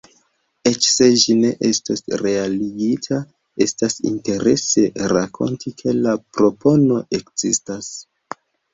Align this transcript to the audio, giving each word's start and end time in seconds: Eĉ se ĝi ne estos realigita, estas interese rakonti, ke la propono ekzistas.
Eĉ 0.69 0.85
se 0.93 1.09
ĝi 1.23 1.35
ne 1.41 1.51
estos 1.69 2.01
realigita, 2.23 3.21
estas 3.67 3.99
interese 4.15 4.89
rakonti, 5.15 5.77
ke 5.85 5.99
la 6.03 6.19
propono 6.35 7.03
ekzistas. 7.23 7.97